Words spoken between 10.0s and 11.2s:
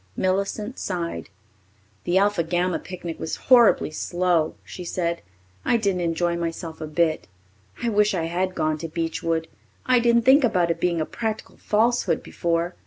think about it's being a